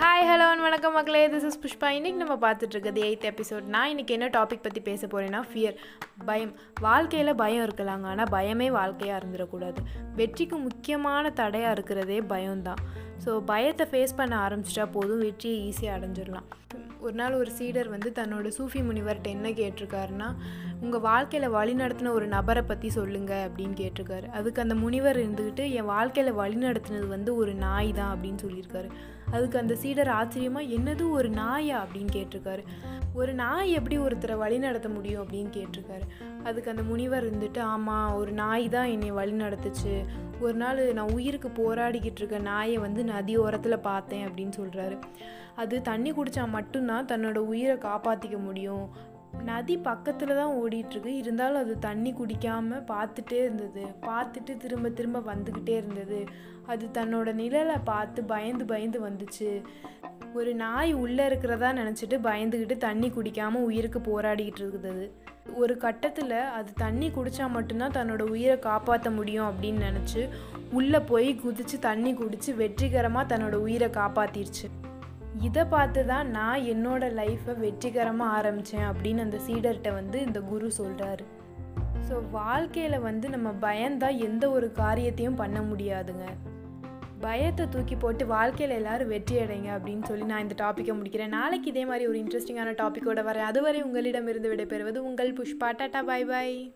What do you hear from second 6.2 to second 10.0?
பயம். வாழ்க்கையில் பயம் இருக்கலாங்க. ஆனால் பயமே வாழ்க்கையாக இருந்துடக்கூடாது